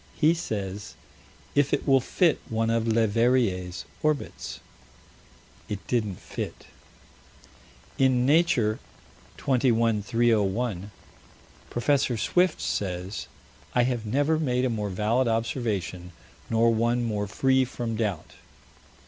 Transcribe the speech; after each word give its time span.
He 0.15 0.33
says: 0.33 0.95
"If 1.53 1.71
it 1.75 1.87
will 1.87 1.99
fit 1.99 2.39
one 2.49 2.71
of 2.71 2.87
Leverrier's 2.87 3.85
orbits" 4.01 4.59
It 5.69 5.85
didn't 5.85 6.15
fit. 6.19 6.65
In 7.99 8.25
Nature, 8.25 8.79
21 9.37 10.01
301, 10.01 10.89
Prof. 11.69 12.19
Swift 12.19 12.59
says: 12.59 13.27
"I 13.75 13.83
have 13.83 14.03
never 14.03 14.39
made 14.39 14.65
a 14.65 14.71
more 14.71 14.89
valid 14.89 15.27
observation, 15.27 16.13
nor 16.49 16.73
one 16.73 17.03
more 17.03 17.27
free 17.27 17.63
from 17.63 17.95
doubt." 17.95 18.31